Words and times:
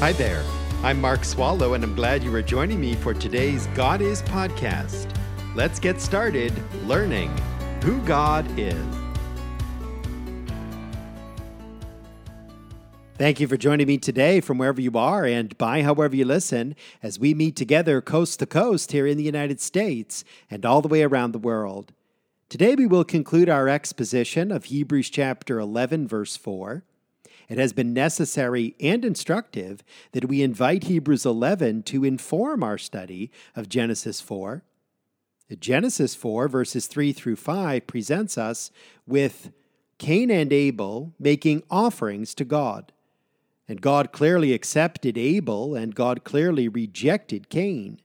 Hi 0.00 0.12
there. 0.12 0.42
I'm 0.82 0.98
Mark 0.98 1.26
Swallow, 1.26 1.74
and 1.74 1.84
I'm 1.84 1.94
glad 1.94 2.24
you 2.24 2.34
are 2.34 2.40
joining 2.40 2.80
me 2.80 2.94
for 2.94 3.12
today's 3.12 3.66
God 3.74 4.00
Is 4.00 4.22
podcast. 4.22 5.14
Let's 5.54 5.78
get 5.78 6.00
started 6.00 6.54
learning 6.86 7.28
who 7.84 8.00
God 8.06 8.46
is. 8.58 8.82
Thank 13.18 13.40
you 13.40 13.46
for 13.46 13.58
joining 13.58 13.88
me 13.88 13.98
today 13.98 14.40
from 14.40 14.56
wherever 14.56 14.80
you 14.80 14.92
are 14.96 15.26
and 15.26 15.58
by 15.58 15.82
however 15.82 16.16
you 16.16 16.24
listen 16.24 16.76
as 17.02 17.18
we 17.18 17.34
meet 17.34 17.54
together 17.54 18.00
coast 18.00 18.38
to 18.38 18.46
coast 18.46 18.92
here 18.92 19.06
in 19.06 19.18
the 19.18 19.22
United 19.22 19.60
States 19.60 20.24
and 20.50 20.64
all 20.64 20.80
the 20.80 20.88
way 20.88 21.02
around 21.02 21.32
the 21.32 21.38
world. 21.38 21.92
Today 22.48 22.74
we 22.74 22.86
will 22.86 23.04
conclude 23.04 23.50
our 23.50 23.68
exposition 23.68 24.50
of 24.50 24.64
Hebrews 24.64 25.10
chapter 25.10 25.60
11, 25.60 26.08
verse 26.08 26.38
4. 26.38 26.84
It 27.50 27.58
has 27.58 27.72
been 27.72 27.92
necessary 27.92 28.76
and 28.78 29.04
instructive 29.04 29.82
that 30.12 30.26
we 30.26 30.40
invite 30.40 30.84
Hebrews 30.84 31.26
11 31.26 31.82
to 31.82 32.04
inform 32.04 32.62
our 32.62 32.78
study 32.78 33.32
of 33.56 33.68
Genesis 33.68 34.20
4. 34.20 34.62
Genesis 35.58 36.14
4, 36.14 36.46
verses 36.46 36.86
3 36.86 37.12
through 37.12 37.34
5, 37.34 37.88
presents 37.88 38.38
us 38.38 38.70
with 39.04 39.50
Cain 39.98 40.30
and 40.30 40.52
Abel 40.52 41.12
making 41.18 41.64
offerings 41.68 42.36
to 42.36 42.44
God. 42.44 42.92
And 43.66 43.80
God 43.80 44.12
clearly 44.12 44.52
accepted 44.52 45.18
Abel, 45.18 45.74
and 45.74 45.92
God 45.92 46.22
clearly 46.22 46.68
rejected 46.68 47.48
Cain. 47.48 48.00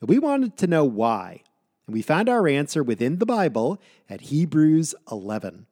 We 0.00 0.18
wanted 0.18 0.56
to 0.56 0.66
know 0.66 0.86
why, 0.86 1.42
and 1.86 1.92
we 1.92 2.00
found 2.00 2.30
our 2.30 2.48
answer 2.48 2.82
within 2.82 3.18
the 3.18 3.26
Bible 3.26 3.78
at 4.08 4.22
Hebrews 4.22 4.94
11. 5.12 5.66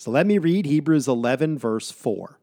So 0.00 0.10
let 0.10 0.26
me 0.26 0.38
read 0.38 0.64
Hebrews 0.64 1.06
11, 1.06 1.58
verse 1.58 1.90
4. 1.90 2.38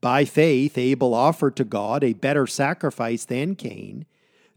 By 0.00 0.24
faith, 0.24 0.78
Abel 0.78 1.12
offered 1.12 1.54
to 1.56 1.64
God 1.64 2.02
a 2.02 2.14
better 2.14 2.46
sacrifice 2.46 3.26
than 3.26 3.54
Cain, 3.54 4.06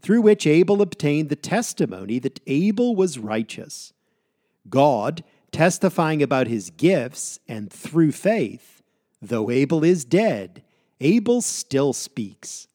through 0.00 0.22
which 0.22 0.46
Abel 0.46 0.80
obtained 0.80 1.28
the 1.28 1.36
testimony 1.36 2.18
that 2.20 2.40
Abel 2.46 2.96
was 2.96 3.18
righteous. 3.18 3.92
God 4.70 5.22
testifying 5.52 6.22
about 6.22 6.46
his 6.46 6.70
gifts, 6.70 7.40
and 7.46 7.70
through 7.70 8.12
faith, 8.12 8.80
Though 9.20 9.50
Abel 9.50 9.84
is 9.84 10.06
dead, 10.06 10.62
Abel 11.02 11.42
still 11.42 11.92
speaks. 11.92 12.68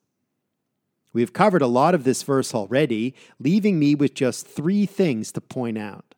We've 1.12 1.34
covered 1.34 1.64
a 1.64 1.68
lot 1.68 1.96
of 1.96 2.04
this 2.04 2.22
verse 2.22 2.54
already, 2.54 3.16
leaving 3.40 3.80
me 3.80 3.96
with 3.96 4.14
just 4.14 4.48
three 4.48 4.86
things 4.86 5.32
to 5.32 5.42
point 5.42 5.80
out. 5.80 6.09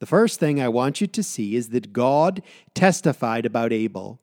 The 0.00 0.06
first 0.06 0.38
thing 0.38 0.60
I 0.60 0.68
want 0.68 1.00
you 1.00 1.06
to 1.06 1.22
see 1.22 1.56
is 1.56 1.70
that 1.70 1.92
God 1.92 2.42
testified 2.74 3.44
about 3.44 3.72
Abel. 3.72 4.20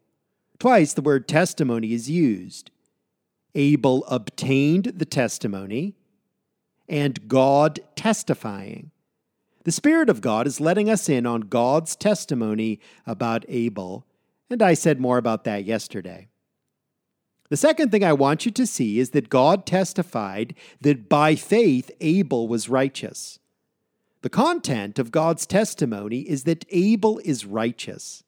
Twice 0.59 0.94
the 0.94 1.02
word 1.02 1.28
testimony 1.28 1.94
is 1.94 2.09
used. 2.09 2.72
Abel 3.56 4.03
obtained 4.08 4.94
the 4.96 5.06
testimony, 5.06 5.96
and 6.88 7.28
God 7.28 7.80
testifying. 7.96 8.92
The 9.64 9.72
Spirit 9.72 10.09
of 10.09 10.22
God 10.22 10.48
is 10.48 10.62
letting 10.62 10.90
us 10.90 11.09
in 11.09 11.26
on 11.26 11.42
God's 11.42 11.96
testimony 11.96 12.80
about 13.06 13.46
Abel 13.48 14.06
and 14.50 14.62
I 14.62 14.73
said 14.73 15.00
more 15.00 15.18
about 15.18 15.44
that 15.46 15.66
yesterday. 15.66 16.28
The 17.50 17.58
second 17.58 17.92
thing 17.92 18.03
I 18.03 18.14
want 18.14 18.46
you 18.46 18.52
to 18.52 18.66
see 18.66 19.00
is 19.00 19.12
that 19.12 19.30
God 19.30 19.66
testified 19.66 20.56
that 20.81 21.08
by 21.09 21.36
faith 21.36 21.92
Abel 22.02 22.48
was 22.48 22.70
righteous. 22.70 23.40
The 24.26 24.30
content 24.31 24.98
of 24.98 25.12
God's 25.12 25.45
testimony 25.45 26.22
is 26.22 26.45
that 26.45 26.66
Abel 26.72 27.22
is 27.23 27.45
righteous. 27.45 28.23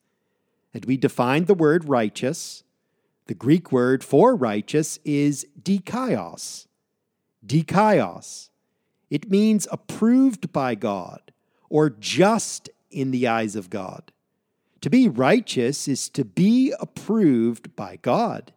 And 0.72 0.84
we 0.84 0.96
define 0.96 1.46
the 1.46 1.54
word 1.54 1.88
righteous. 1.88 2.62
The 3.26 3.34
Greek 3.34 3.72
word 3.72 4.04
for 4.04 4.36
righteous 4.36 5.00
is 5.04 5.44
dikaios. 5.60 6.68
Dikaios. 7.44 8.50
It 9.10 9.28
means 9.28 9.66
approved 9.72 10.52
by 10.52 10.76
God 10.76 11.32
or 11.68 11.90
just 11.90 12.70
in 12.92 13.10
the 13.10 13.26
eyes 13.26 13.56
of 13.56 13.68
God. 13.68 14.12
To 14.82 14.90
be 14.90 15.08
righteous 15.08 15.88
is 15.88 16.08
to 16.10 16.24
be 16.24 16.72
approved 16.78 17.74
by 17.74 17.96
God. 17.96 18.52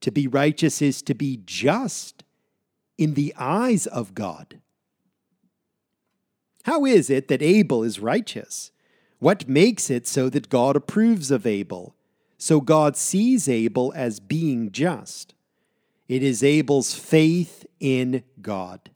To 0.00 0.10
be 0.10 0.26
righteous 0.26 0.82
is 0.82 1.00
to 1.02 1.14
be 1.14 1.40
just 1.46 2.24
in 2.98 3.14
the 3.14 3.32
eyes 3.38 3.86
of 3.86 4.16
God. 4.16 4.58
How 6.66 6.84
is 6.84 7.10
it 7.10 7.28
that 7.28 7.42
Abel 7.42 7.84
is 7.84 8.00
righteous? 8.00 8.72
What 9.20 9.48
makes 9.48 9.88
it 9.88 10.04
so 10.06 10.28
that 10.28 10.48
God 10.48 10.74
approves 10.74 11.30
of 11.30 11.46
Abel? 11.46 11.94
So 12.38 12.60
God 12.60 12.96
sees 12.96 13.48
Abel 13.48 13.92
as 13.94 14.18
being 14.18 14.72
just. 14.72 15.34
It 16.08 16.24
is 16.24 16.42
Abel's 16.42 16.92
faith 16.92 17.64
in 17.78 18.24
God. 18.42 18.90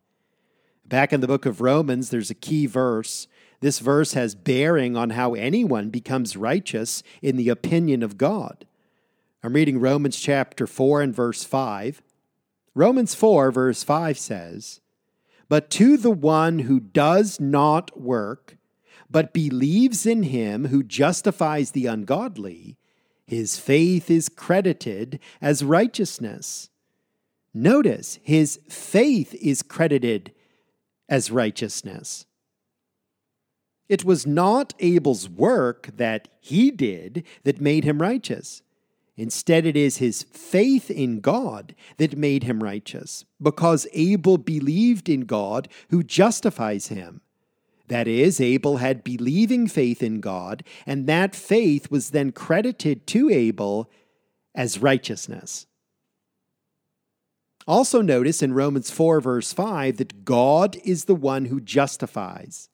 Back 0.84 1.12
in 1.12 1.20
the 1.20 1.28
book 1.28 1.46
of 1.46 1.60
Romans, 1.60 2.10
there's 2.10 2.30
a 2.30 2.34
key 2.34 2.66
verse 2.66 3.28
this 3.60 3.78
verse 3.78 4.14
has 4.14 4.34
bearing 4.34 4.96
on 4.96 5.10
how 5.10 5.34
anyone 5.34 5.90
becomes 5.90 6.36
righteous 6.36 7.04
in 7.22 7.36
the 7.36 7.50
opinion 7.50 8.02
of 8.02 8.18
God. 8.18 8.66
I'm 9.44 9.52
reading 9.52 9.78
Romans 9.78 10.18
chapter 10.18 10.66
4 10.66 11.02
and 11.02 11.14
verse 11.14 11.44
5. 11.44 12.02
Romans 12.74 13.14
4, 13.14 13.52
verse 13.52 13.84
5 13.84 14.18
says, 14.18 14.80
But 15.50 15.68
to 15.70 15.96
the 15.96 16.12
one 16.12 16.60
who 16.60 16.78
does 16.78 17.40
not 17.40 18.00
work, 18.00 18.56
but 19.10 19.34
believes 19.34 20.06
in 20.06 20.22
him 20.22 20.68
who 20.68 20.84
justifies 20.84 21.72
the 21.72 21.86
ungodly, 21.86 22.78
his 23.26 23.58
faith 23.58 24.08
is 24.12 24.28
credited 24.28 25.18
as 25.42 25.64
righteousness. 25.64 26.70
Notice, 27.52 28.20
his 28.22 28.60
faith 28.68 29.34
is 29.34 29.62
credited 29.62 30.32
as 31.08 31.32
righteousness. 31.32 32.26
It 33.88 34.04
was 34.04 34.24
not 34.24 34.72
Abel's 34.78 35.28
work 35.28 35.90
that 35.96 36.28
he 36.38 36.70
did 36.70 37.24
that 37.42 37.60
made 37.60 37.82
him 37.82 38.00
righteous. 38.00 38.62
Instead, 39.20 39.66
it 39.66 39.76
is 39.76 39.98
his 39.98 40.22
faith 40.22 40.90
in 40.90 41.20
God 41.20 41.74
that 41.98 42.16
made 42.16 42.44
him 42.44 42.62
righteous, 42.62 43.26
because 43.38 43.86
Abel 43.92 44.38
believed 44.38 45.10
in 45.10 45.26
God 45.26 45.68
who 45.90 46.02
justifies 46.02 46.86
him. 46.86 47.20
That 47.88 48.08
is, 48.08 48.40
Abel 48.40 48.78
had 48.78 49.04
believing 49.04 49.68
faith 49.68 50.02
in 50.02 50.20
God, 50.20 50.64
and 50.86 51.06
that 51.06 51.36
faith 51.36 51.90
was 51.90 52.10
then 52.10 52.32
credited 52.32 53.06
to 53.08 53.28
Abel 53.28 53.90
as 54.54 54.80
righteousness. 54.80 55.66
Also, 57.66 58.00
notice 58.00 58.42
in 58.42 58.54
Romans 58.54 58.90
4, 58.90 59.20
verse 59.20 59.52
5, 59.52 59.98
that 59.98 60.24
God 60.24 60.78
is 60.82 61.04
the 61.04 61.14
one 61.14 61.44
who 61.44 61.60
justifies. 61.60 62.70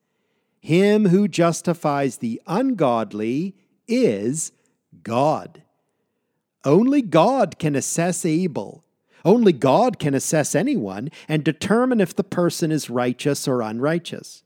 Him 0.61 1.09
who 1.09 1.27
justifies 1.27 2.19
the 2.19 2.41
ungodly 2.47 3.57
is 3.89 4.53
God. 5.03 5.65
Only 6.67 7.01
God 7.01 7.61
can 7.61 7.77
assess 7.77 8.25
Abel. 8.27 8.85
Only 9.25 9.53
God 9.53 10.01
can 10.01 10.15
assess 10.15 10.55
anyone 10.55 11.11
and 11.29 11.45
determine 11.45 12.01
if 12.01 12.15
the 12.15 12.25
person 12.25 12.73
is 12.73 12.91
righteous 12.91 13.47
or 13.47 13.63
unrighteous. 13.63 14.43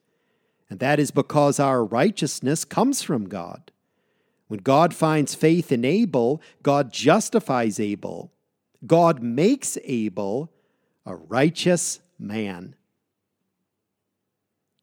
And 0.68 0.78
that 0.80 1.00
is 1.00 1.10
because 1.10 1.58
our 1.58 1.82
righteousness 1.84 2.64
comes 2.64 3.02
from 3.02 3.28
God. 3.28 3.72
When 4.48 4.60
God 4.60 4.92
finds 4.92 5.34
faith 5.34 5.72
in 5.72 5.84
Abel, 5.84 6.42
God 6.62 6.92
justifies 6.92 7.80
Abel. 7.80 8.30
God 8.86 9.22
makes 9.22 9.78
Abel 9.84 10.52
a 11.06 11.16
righteous 11.16 12.00
man. 12.18 12.74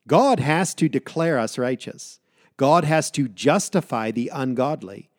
God 0.07 0.39
has 0.39 0.73
to 0.75 0.89
declare 0.89 1.37
us 1.37 1.57
righteous. 1.57 2.19
God 2.55 2.83
has 2.83 3.11
to 3.11 3.27
justify 3.27 4.09
the 4.09 4.31
ungodly. 4.33 5.09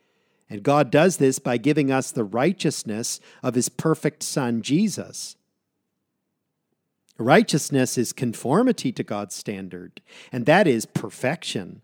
And 0.50 0.62
God 0.62 0.91
does 0.91 1.19
this 1.19 1.38
by 1.38 1.59
giving 1.59 1.91
us 1.91 2.10
the 2.10 2.25
righteousness 2.25 3.20
of 3.42 3.54
his 3.54 3.69
perfect 3.69 4.22
Son, 4.22 4.62
Jesus. 4.62 5.37
Righteousness 7.19 7.99
is 7.99 8.12
conformity 8.12 8.93
to 8.93 9.02
God's 9.02 9.34
standard, 9.34 10.00
and 10.31 10.46
that 10.46 10.67
is 10.67 10.87
perfection. 10.87 11.82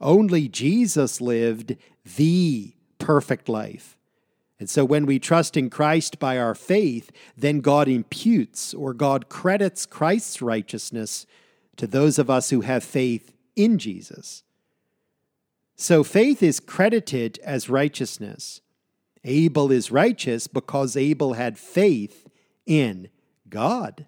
Only 0.00 0.48
Jesus 0.48 1.20
lived 1.20 1.76
the 2.16 2.74
perfect 2.98 3.48
life. 3.48 3.98
And 4.60 4.70
so 4.70 4.84
when 4.84 5.06
we 5.06 5.18
trust 5.18 5.56
in 5.56 5.70
Christ 5.70 6.18
by 6.18 6.38
our 6.38 6.54
faith, 6.54 7.10
then 7.36 7.60
God 7.60 7.88
imputes 7.88 8.72
or 8.72 8.94
God 8.94 9.28
credits 9.28 9.86
Christ's 9.86 10.40
righteousness 10.40 11.26
to 11.76 11.86
those 11.86 12.18
of 12.18 12.30
us 12.30 12.50
who 12.50 12.60
have 12.60 12.84
faith 12.84 13.32
in 13.56 13.78
Jesus. 13.78 14.44
So 15.80 16.04
faith 16.04 16.42
is 16.42 16.60
credited 16.60 17.40
as 17.42 17.70
righteousness. 17.70 18.60
Abel 19.24 19.72
is 19.72 19.90
righteous 19.90 20.46
because 20.46 20.94
Abel 20.94 21.32
had 21.32 21.58
faith 21.58 22.28
in 22.66 23.08
God. 23.48 24.04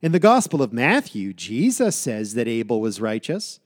In 0.00 0.12
the 0.12 0.18
Gospel 0.18 0.62
of 0.62 0.72
Matthew, 0.72 1.34
Jesus 1.34 1.96
says 1.96 2.32
that 2.32 2.48
Abel 2.48 2.80
was 2.80 2.98
righteous. 2.98 3.60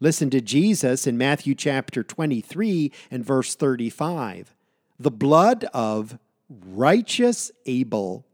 Listen 0.00 0.28
to 0.30 0.40
Jesus 0.40 1.06
in 1.06 1.16
Matthew 1.16 1.54
chapter 1.54 2.02
23 2.02 2.90
and 3.08 3.24
verse 3.24 3.54
35. 3.54 4.56
The 4.98 5.12
blood 5.12 5.66
of 5.72 6.18
righteous 6.48 7.52
Abel. 7.64 8.26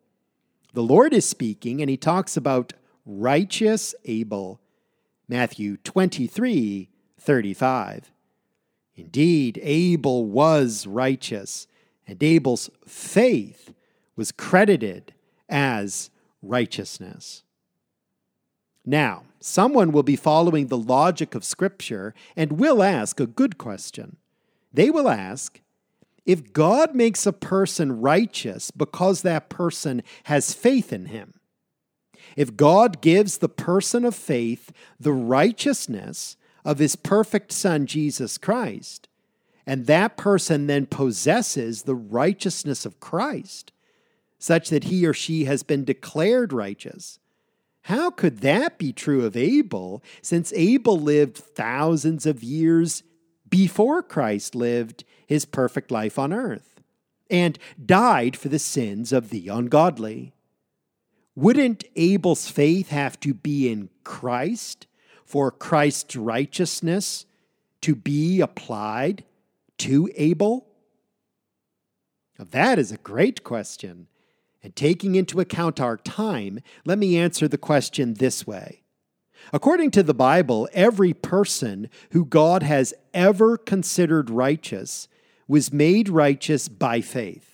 The 0.72 0.82
Lord 0.82 1.12
is 1.12 1.28
speaking, 1.28 1.82
and 1.82 1.90
he 1.90 1.98
talks 1.98 2.34
about 2.34 2.72
righteous 3.04 3.94
Abel. 4.06 4.58
Matthew 5.28 5.76
23 5.76 6.88
35. 7.22 8.10
Indeed, 8.96 9.58
Abel 9.62 10.26
was 10.26 10.86
righteous, 10.86 11.66
and 12.06 12.22
Abel's 12.22 12.68
faith 12.86 13.72
was 14.16 14.32
credited 14.32 15.14
as 15.48 16.10
righteousness. 16.42 17.44
Now, 18.84 19.22
someone 19.40 19.92
will 19.92 20.02
be 20.02 20.16
following 20.16 20.66
the 20.66 20.76
logic 20.78 21.34
of 21.34 21.44
Scripture 21.44 22.14
and 22.36 22.58
will 22.58 22.82
ask 22.82 23.20
a 23.20 23.26
good 23.26 23.56
question. 23.56 24.16
They 24.72 24.90
will 24.90 25.08
ask 25.08 25.60
if 26.26 26.52
God 26.52 26.94
makes 26.94 27.26
a 27.26 27.32
person 27.32 28.00
righteous 28.00 28.70
because 28.70 29.22
that 29.22 29.48
person 29.48 30.02
has 30.24 30.54
faith 30.54 30.92
in 30.92 31.06
him, 31.06 31.34
if 32.36 32.56
God 32.56 33.00
gives 33.00 33.38
the 33.38 33.48
person 33.48 34.04
of 34.04 34.14
faith 34.14 34.72
the 34.98 35.12
righteousness 35.12 36.36
of 36.64 36.78
his 36.78 36.96
perfect 36.96 37.52
Son, 37.52 37.86
Jesus 37.86 38.38
Christ, 38.38 39.08
and 39.66 39.86
that 39.86 40.16
person 40.16 40.66
then 40.66 40.86
possesses 40.86 41.82
the 41.82 41.94
righteousness 41.94 42.84
of 42.84 43.00
Christ, 43.00 43.72
such 44.38 44.70
that 44.70 44.84
he 44.84 45.06
or 45.06 45.14
she 45.14 45.44
has 45.44 45.62
been 45.62 45.84
declared 45.84 46.52
righteous. 46.52 47.18
How 47.82 48.10
could 48.10 48.38
that 48.38 48.78
be 48.78 48.92
true 48.92 49.24
of 49.24 49.36
Abel, 49.36 50.02
since 50.20 50.52
Abel 50.54 50.98
lived 50.98 51.36
thousands 51.36 52.26
of 52.26 52.42
years 52.42 53.02
before 53.48 54.02
Christ 54.02 54.54
lived 54.54 55.04
his 55.26 55.44
perfect 55.44 55.90
life 55.90 56.18
on 56.18 56.32
earth 56.32 56.80
and 57.28 57.58
died 57.84 58.36
for 58.36 58.48
the 58.48 58.58
sins 58.58 59.12
of 59.12 59.30
the 59.30 59.48
ungodly? 59.48 60.32
Wouldn't 61.34 61.84
Abel's 61.96 62.48
faith 62.48 62.90
have 62.90 63.18
to 63.20 63.34
be 63.34 63.70
in 63.70 63.88
Christ 64.04 64.86
for 65.32 65.50
Christ's 65.50 66.14
righteousness 66.14 67.24
to 67.80 67.94
be 67.94 68.42
applied 68.42 69.24
to 69.78 70.10
Abel? 70.14 70.66
Now, 72.38 72.44
that 72.50 72.78
is 72.78 72.92
a 72.92 72.98
great 72.98 73.42
question. 73.42 74.08
And 74.62 74.76
taking 74.76 75.14
into 75.14 75.40
account 75.40 75.80
our 75.80 75.96
time, 75.96 76.60
let 76.84 76.98
me 76.98 77.16
answer 77.16 77.48
the 77.48 77.56
question 77.56 78.12
this 78.12 78.46
way. 78.46 78.82
According 79.54 79.90
to 79.92 80.02
the 80.02 80.12
Bible, 80.12 80.68
every 80.74 81.14
person 81.14 81.88
who 82.10 82.26
God 82.26 82.62
has 82.62 82.92
ever 83.14 83.56
considered 83.56 84.28
righteous 84.28 85.08
was 85.48 85.72
made 85.72 86.10
righteous 86.10 86.68
by 86.68 87.00
faith. 87.00 87.51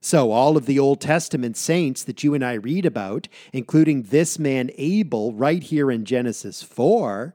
So, 0.00 0.30
all 0.30 0.56
of 0.56 0.66
the 0.66 0.78
Old 0.78 1.00
Testament 1.00 1.56
saints 1.56 2.04
that 2.04 2.22
you 2.22 2.32
and 2.32 2.44
I 2.44 2.54
read 2.54 2.86
about, 2.86 3.26
including 3.52 4.04
this 4.04 4.38
man 4.38 4.70
Abel 4.76 5.32
right 5.32 5.62
here 5.62 5.90
in 5.90 6.04
Genesis 6.04 6.62
4, 6.62 7.34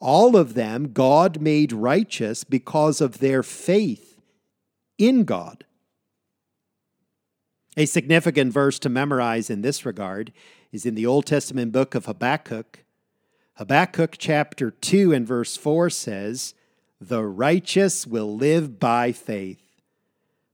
all 0.00 0.36
of 0.36 0.54
them 0.54 0.92
God 0.92 1.40
made 1.40 1.72
righteous 1.72 2.44
because 2.44 3.00
of 3.00 3.18
their 3.18 3.42
faith 3.42 4.20
in 4.98 5.24
God. 5.24 5.64
A 7.76 7.84
significant 7.84 8.52
verse 8.52 8.78
to 8.78 8.88
memorize 8.88 9.50
in 9.50 9.60
this 9.60 9.84
regard 9.84 10.32
is 10.72 10.86
in 10.86 10.94
the 10.94 11.06
Old 11.06 11.26
Testament 11.26 11.72
book 11.72 11.94
of 11.94 12.06
Habakkuk. 12.06 12.84
Habakkuk 13.54 14.16
chapter 14.18 14.70
2 14.70 15.12
and 15.12 15.26
verse 15.26 15.56
4 15.56 15.90
says, 15.90 16.54
The 17.00 17.24
righteous 17.24 18.06
will 18.06 18.34
live 18.34 18.80
by 18.80 19.12
faith. 19.12 19.65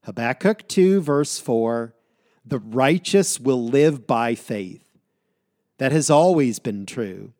Habakkuk 0.05 0.67
2, 0.69 1.01
verse 1.01 1.39
4 1.39 1.95
The 2.45 2.59
righteous 2.59 3.39
will 3.39 3.65
live 3.65 4.07
by 4.07 4.35
faith. 4.35 4.85
That 5.79 5.93
has 5.93 6.11
always 6.11 6.59
been 6.59 6.87
true. 6.87 7.33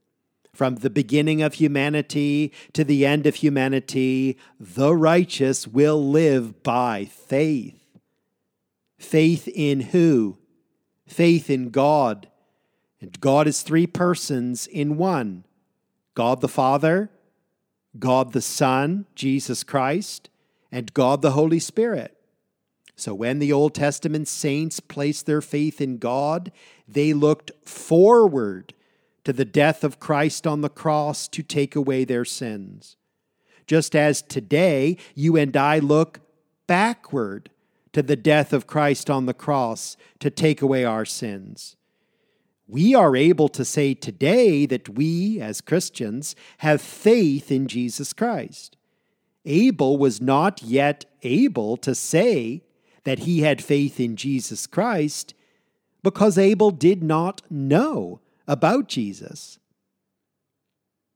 From 0.55 0.77
the 0.77 0.91
beginning 0.91 1.43
of 1.43 1.55
humanity 1.55 2.53
to 2.75 2.85
the 2.85 3.07
end 3.07 3.27
of 3.27 3.37
humanity, 3.37 4.37
the 4.61 4.95
righteous 4.95 5.67
will 5.67 6.09
live 6.09 6.63
by 6.63 7.07
faith. 7.07 7.83
Faith 8.99 9.49
in 9.49 9.81
who? 9.81 10.39
Faith 11.07 11.49
in 11.51 11.71
God. 11.71 12.29
And 13.01 13.19
God 13.21 13.49
is 13.49 13.63
three 13.63 13.87
persons 13.87 14.67
in 14.67 14.97
one 14.97 15.45
God 16.15 16.41
the 16.41 16.49
Father, 16.49 17.11
God 17.99 18.33
the 18.33 18.43
Son, 18.43 19.07
Jesus 19.15 19.65
Christ, 19.65 20.29
and 20.71 20.95
God 20.95 21.23
the 21.23 21.33
Holy 21.33 21.59
Spirit. 21.59 22.17
So 22.97 23.15
when 23.15 23.39
the 23.39 23.53
Old 23.53 23.75
Testament 23.75 24.29
saints 24.29 24.81
placed 24.81 25.27
their 25.27 25.41
faith 25.41 25.81
in 25.81 25.99
God, 25.99 26.53
they 26.87 27.13
looked 27.13 27.51
forward 27.67 28.75
to 29.25 29.33
the 29.33 29.45
death 29.45 29.85
of 29.85 30.01
Christ 30.01 30.47
on 30.47 30.61
the 30.61 30.69
cross 30.69 31.29
to 31.29 31.43
take 31.43 31.75
away 31.75 32.05
their 32.05 32.25
sins. 32.25 32.97
Just 33.67 33.95
as 33.95 34.23
today 34.23 34.97
you 35.15 35.37
and 35.37 35.57
I 35.57 35.79
look 35.79 36.21
backward 36.67 37.51
to 37.93 38.03
the 38.03 38.17
death 38.17 38.53
of 38.53 38.67
Christ 38.67 39.11
on 39.11 39.27
the 39.27 39.35
cross 39.35 39.97
to 40.21 40.31
take 40.31 40.63
away 40.63 40.85
our 40.85 41.05
sins. 41.05 41.77
We 42.67 42.95
are 42.95 43.15
able 43.15 43.49
to 43.51 43.65
say 43.65 43.93
today 43.93 44.65
that 44.67 44.89
we, 44.89 45.41
as 45.41 45.61
Christians, 45.61 46.35
have 46.59 46.81
faith 46.81 47.53
in 47.53 47.69
Jesus 47.69 48.13
Christ. 48.13 48.77
Abel 49.45 49.99
was 49.99 50.21
not 50.23 50.63
yet 50.63 51.05
able 51.23 51.77
to 51.79 51.95
say 51.95 52.63
that 53.05 53.21
he 53.21 53.41
had 53.41 53.63
faith 53.63 53.99
in 53.99 54.17
Jesus 54.17 54.67
Christ 54.67 55.35
because 56.03 56.39
Abel 56.39 56.71
did 56.71 57.03
not 57.03 57.43
know 57.51 58.21
about 58.47 58.89
Jesus. 58.89 59.59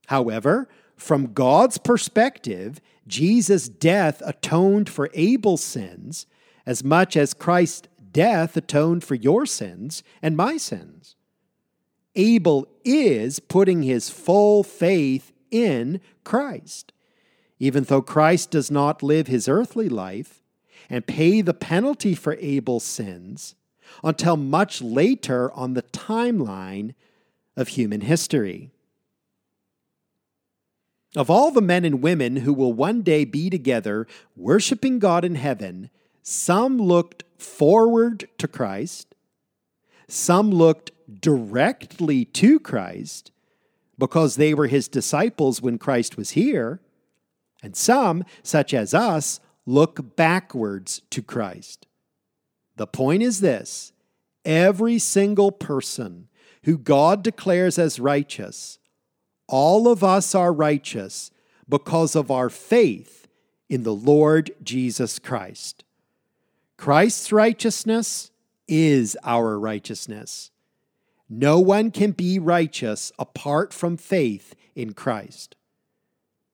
However, 0.06 0.69
from 0.97 1.33
God's 1.33 1.79
perspective, 1.79 2.81
Jesus' 3.06 3.69
death 3.69 4.23
atoned 4.25 4.88
for 4.88 5.11
Abel's 5.15 5.62
sins 5.62 6.27
as 6.65 6.83
much 6.83 7.17
as 7.17 7.35
Christ's 7.35 7.89
death 8.12 8.56
atoned 8.56 9.05
for 9.05 9.15
your 9.15 9.47
sins 9.47 10.03
and 10.23 10.37
my 10.37 10.56
sins. 10.56 11.17
Abel 12.15 12.67
is 12.85 13.41
putting 13.41 13.82
his 13.82 14.09
full 14.09 14.62
faith 14.62 15.32
in 15.50 16.00
Christ. 16.25 16.93
Even 17.59 17.85
though 17.85 18.03
Christ 18.03 18.50
does 18.50 18.71
not 18.71 19.03
live 19.03 19.27
his 19.27 19.49
earthly 19.49 19.89
life, 19.89 20.43
and 20.88 21.06
pay 21.06 21.40
the 21.40 21.55
penalty 21.55 22.14
for 22.14 22.37
Abel's 22.40 22.84
sins 22.84 23.55
until 24.03 24.36
much 24.36 24.82
later 24.82 25.53
on 25.53 25.74
the 25.74 25.82
timeline 25.82 26.94
of 27.56 27.69
human 27.69 28.03
history. 28.03 28.70
Of 31.17 31.31
all 31.31 31.51
the 31.51 31.62
men 31.62 31.84
and 31.84 32.03
women 32.03 32.36
who 32.36 32.53
will 32.53 32.72
one 32.72 33.03
day 33.03 33.24
be 33.24 33.48
together 33.48 34.06
worshiping 34.36 34.98
God 34.98 35.24
in 35.24 35.34
heaven, 35.36 35.89
some 36.22 36.79
looked 36.79 37.24
forward 37.39 38.29
to 38.39 38.46
Christ, 38.46 39.15
some 40.08 40.51
looked 40.51 40.91
directly 41.20 42.24
to 42.27 42.60
Christ 42.60 43.31
because 43.98 44.36
they 44.36 44.53
were 44.53 44.67
his 44.67 44.89
disciples 44.89 45.62
when 45.62 45.79
Christ 45.79 46.17
was 46.17 46.31
here, 46.31 46.81
and 47.62 47.74
some, 47.74 48.24
such 48.43 48.74
as 48.74 48.93
us, 48.93 49.41
look 49.67 50.17
backwards 50.17 51.03
to 51.11 51.20
Christ. 51.20 51.87
The 52.77 52.87
point 52.87 53.23
is 53.23 53.41
this 53.41 53.93
every 54.44 54.99
single 54.99 55.51
person 55.51 56.29
who 56.63 56.79
God 56.79 57.23
declares 57.23 57.79
as 57.79 58.01
righteous, 58.01 58.79
all 59.49 59.89
of 59.89 60.03
us 60.03 60.35
are 60.35 60.53
righteous 60.53 61.31
because 61.69 62.17
of 62.17 62.31
our 62.31 62.49
faith 62.49 63.27
in 63.69 63.82
the 63.82 63.94
Lord 63.94 64.53
Jesus 64.63 65.19
Christ. 65.19 65.85
Christ's 66.77 67.32
righteousness 67.32 68.31
is 68.69 69.17
our 69.25 69.58
righteousness. 69.58 70.51
No 71.29 71.58
one 71.58 71.91
can 71.91 72.13
be 72.13 72.39
righteous 72.39 73.11
apart 73.19 73.73
from 73.73 73.96
faith 73.96 74.55
in 74.75 74.93
Christ. 74.93 75.56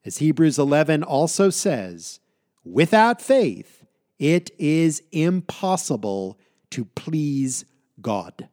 As 0.05 0.19
Hebrews 0.19 0.59
11 0.59 1.03
also 1.03 1.51
says, 1.51 2.21
Without 2.65 3.21
faith, 3.21 3.85
it 4.19 4.51
is 4.59 5.03
impossible 5.11 6.39
to 6.71 6.85
please 6.85 7.65
God. 8.01 8.49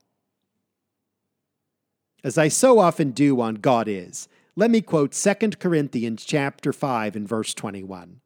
As 2.24 2.38
I 2.38 2.48
so 2.48 2.80
often 2.80 3.12
do 3.12 3.39
on 3.39 3.56
God 3.56 3.88
is, 3.88 4.28
let 4.56 4.72
me 4.72 4.82
quote 4.82 5.13
2 5.13 5.51
Corinthians 5.60 6.25
chapter 6.25 6.74
5 6.74 7.16
and 7.16 7.28
verse 7.28 7.54
21. 7.54 8.20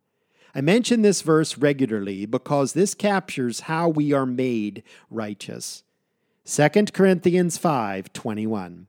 I 0.56 0.62
mention 0.62 1.02
this 1.02 1.22
verse 1.22 1.58
regularly 1.58 2.26
because 2.26 2.74
this 2.74 2.94
captures 2.94 3.62
how 3.62 3.90
we 3.90 4.14
are 4.14 4.26
made 4.26 4.84
righteous. 5.10 5.84
2 6.46 6.94
Corinthians 6.94 7.58
5:21 7.58 8.88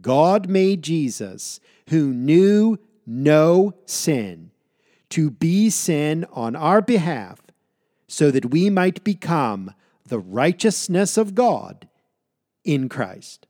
God 0.00 0.48
made 0.48 0.82
Jesus 0.82 1.60
who 1.88 2.12
knew 2.12 2.78
no 3.06 3.74
sin 3.84 4.50
to 5.10 5.30
be 5.30 5.70
sin 5.70 6.26
on 6.32 6.56
our 6.56 6.80
behalf, 6.82 7.40
so 8.06 8.30
that 8.30 8.50
we 8.50 8.70
might 8.70 9.04
become 9.04 9.72
the 10.06 10.18
righteousness 10.18 11.16
of 11.16 11.34
God 11.34 11.88
in 12.64 12.88
Christ. 12.88 13.46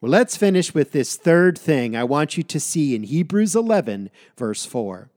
Well, 0.00 0.12
let's 0.12 0.36
finish 0.36 0.74
with 0.74 0.92
this 0.92 1.16
third 1.16 1.58
thing 1.58 1.96
I 1.96 2.04
want 2.04 2.36
you 2.36 2.42
to 2.44 2.60
see 2.60 2.94
in 2.94 3.02
Hebrews 3.02 3.56
11, 3.56 4.10
verse 4.36 4.64
4. 4.66 5.10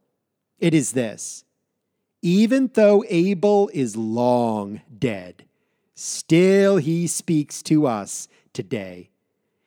It 0.58 0.74
is 0.74 0.92
this 0.92 1.44
Even 2.22 2.70
though 2.74 3.04
Abel 3.08 3.70
is 3.72 3.96
long 3.96 4.80
dead, 4.98 5.44
still 5.94 6.78
he 6.78 7.06
speaks 7.06 7.62
to 7.64 7.86
us 7.86 8.28
today. 8.52 9.10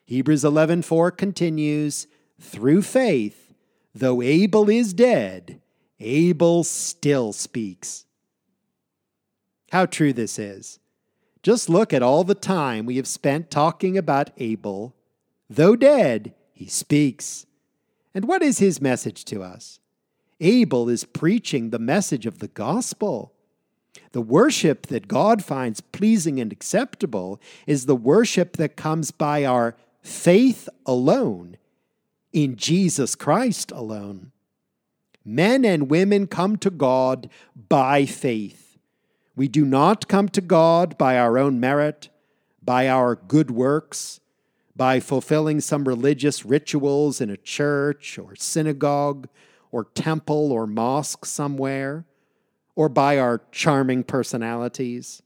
Hebrews 0.06 0.44
11:4 0.44 1.15
continues, 1.15 2.08
through 2.39 2.82
faith, 2.82 3.43
though 3.94 4.22
Abel 4.22 4.70
is 4.70 4.94
dead, 4.94 5.62
Abel 6.00 6.64
still 6.64 7.34
speaks. 7.34 8.06
How 9.72 9.86
true 9.86 10.14
this 10.14 10.38
is. 10.38 10.80
Just 11.42 11.70
look 11.70 11.94
at 11.94 12.04
all 12.04 12.24
the 12.24 12.36
time 12.36 12.86
we 12.86 12.98
have 12.98 13.08
spent 13.08 13.52
talking 13.52 13.98
about 13.98 14.32
Abel 14.38 14.96
Though 15.50 15.76
dead, 15.76 16.34
he 16.52 16.68
speaks. 16.68 17.46
And 18.16 18.28
what 18.28 18.42
is 18.42 18.58
his 18.58 18.82
message 18.82 19.24
to 19.26 19.44
us? 19.44 19.80
Abel 20.40 20.90
is 20.90 21.04
preaching 21.04 21.70
the 21.70 21.80
message 21.80 22.26
of 22.26 22.40
the 22.40 22.48
gospel. 22.48 23.34
The 24.14 24.22
worship 24.22 24.88
that 24.88 25.08
God 25.08 25.44
finds 25.44 25.80
pleasing 25.80 26.40
and 26.40 26.52
acceptable 26.52 27.40
is 27.68 27.86
the 27.86 27.96
worship 27.96 28.58
that 28.58 28.76
comes 28.76 29.12
by 29.12 29.46
our 29.46 29.76
faith 30.02 30.68
alone, 30.88 31.58
in 32.34 32.58
Jesus 32.58 33.16
Christ 33.16 33.72
alone. 33.72 34.32
Men 35.24 35.63
and 35.63 35.90
women 35.90 36.28
come 36.28 36.58
to 36.58 36.70
God 36.70 37.30
by 37.70 38.06
faith. 38.06 38.78
We 39.36 39.48
do 39.48 39.66
not 39.66 40.08
come 40.08 40.28
to 40.30 40.42
God 40.42 40.98
by 40.98 41.18
our 41.18 41.38
own 41.38 41.60
merit, 41.60 42.10
by 42.62 42.90
our 42.90 43.16
good 43.16 43.50
works, 43.50 44.20
by 44.75 45.00
fulfilling 45.00 45.62
some 45.62 45.88
religious 45.88 46.46
rituals 46.46 47.22
in 47.22 47.30
a 47.30 47.38
church 47.38 48.18
or 48.20 48.36
synagogue 48.36 49.30
or 49.72 49.86
temple 49.96 50.52
or 50.52 50.68
mosque 50.68 51.25
somewhere, 51.25 52.06
or 52.75 52.90
by 52.90 53.18
our 53.18 53.42
charming 53.52 54.04
personalities. 54.04 55.22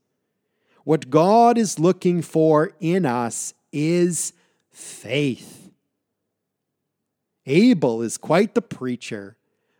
What 0.83 1.09
God 1.09 1.57
is 1.57 1.79
looking 1.79 2.21
for 2.21 2.71
in 2.79 3.05
us 3.05 3.53
is 3.73 4.31
faith. 4.71 5.66
Abel 7.47 8.01
is 8.01 8.17
quite 8.17 8.53
the 8.53 8.61
preacher. 8.61 9.37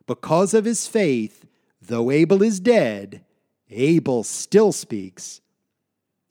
Because 0.07 0.53
of 0.53 0.65
his 0.65 0.88
faith, 0.88 1.45
though 1.81 2.09
Abel 2.09 2.41
is 2.41 2.59
dead, 2.59 3.24
Abel 3.69 4.24
still 4.24 4.71
speaks. 4.71 5.41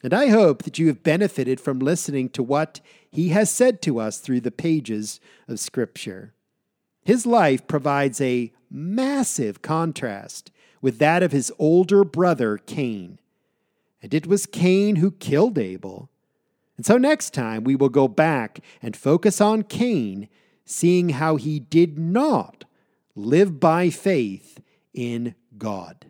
And 0.02 0.14
I 0.14 0.28
hope 0.28 0.62
that 0.62 0.78
you 0.78 0.87
have 0.88 1.02
benefited 1.02 1.61
from 1.61 1.78
listening 1.78 2.31
to 2.31 2.43
what 2.43 2.81
he 3.11 3.28
has 3.31 3.50
said 3.50 3.83
to 3.83 3.99
us 3.99 4.19
through 4.19 4.40
the 4.40 4.50
pages 4.50 5.21
of 5.47 5.61
Scripture. 5.61 6.33
His 7.05 7.26
life 7.26 7.66
provides 7.66 8.21
a 8.21 8.52
massive 8.71 9.62
contrast 9.62 10.50
with 10.81 10.99
that 10.99 11.23
of 11.23 11.33
his 11.33 11.52
older 11.59 12.05
brother 12.05 12.59
Cain. 12.59 13.19
And 14.02 14.12
it 14.14 14.26
was 14.26 14.47
Cain 14.47 14.97
who 14.97 15.11
killed 15.11 15.59
Abel. 15.59 16.11
And 16.76 16.85
so 16.85 16.99
next 16.99 17.33
time 17.33 17.64
we 17.64 17.75
will 17.75 17.88
go 17.88 18.09
back 18.09 18.61
and 18.83 18.97
focus 18.97 19.40
on 19.40 19.62
Cain, 19.62 20.28
seeing 20.66 21.11
how 21.11 21.37
he 21.37 21.58
did 21.58 21.99
not 21.99 22.64
live 23.14 23.58
by 23.58 23.88
faith 23.88 24.61
in 24.92 25.35
God. 25.56 26.06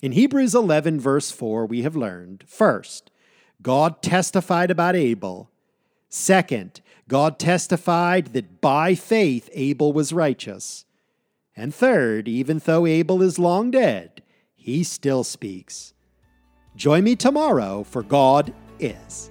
In 0.00 0.12
Hebrews 0.12 0.54
11, 0.54 1.00
verse 1.00 1.32
4, 1.32 1.66
we 1.66 1.82
have 1.82 1.96
learned 1.96 2.44
first, 2.46 3.10
God 3.60 4.00
testified 4.00 4.70
about 4.70 4.94
Abel. 4.94 5.50
Second, 6.08 6.80
God 7.08 7.38
testified 7.38 8.26
that 8.28 8.60
by 8.60 8.94
faith 8.94 9.50
Abel 9.52 9.92
was 9.92 10.12
righteous. 10.12 10.84
And 11.56 11.74
third, 11.74 12.28
even 12.28 12.58
though 12.58 12.86
Abel 12.86 13.22
is 13.22 13.38
long 13.38 13.72
dead, 13.72 14.22
he 14.54 14.84
still 14.84 15.24
speaks. 15.24 15.94
Join 16.76 17.02
me 17.02 17.16
tomorrow 17.16 17.82
for 17.82 18.04
God 18.04 18.54
is. 18.78 19.30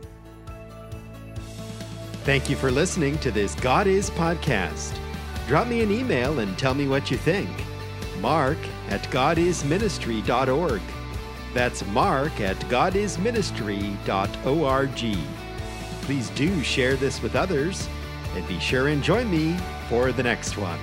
Thank 2.27 2.49
you 2.49 2.57
for 2.57 2.71
listening 2.71 3.17
to 3.19 3.31
this 3.31 3.55
God 3.55 3.87
is 3.87 4.09
podcast. 4.09 4.99
Drop 5.47 5.65
me 5.65 5.81
an 5.81 5.89
email 5.89 6.39
and 6.39 6.57
tell 6.57 6.73
me 6.73 6.85
what 6.85 7.09
you 7.09 7.15
think. 7.15 7.47
Mark 8.19 8.57
at 8.89 9.01
godisministry.org. 9.03 10.81
That's 11.53 11.85
mark 11.85 12.41
at 12.41 12.57
godisministry.org. 12.57 15.17
Please 16.01 16.29
do 16.31 16.63
share 16.63 16.97
this 16.97 17.21
with 17.21 17.37
others 17.37 17.87
and 18.35 18.45
be 18.45 18.59
sure 18.59 18.89
and 18.89 19.01
join 19.01 19.31
me 19.31 19.55
for 19.87 20.11
the 20.11 20.23
next 20.23 20.57
one. 20.57 20.79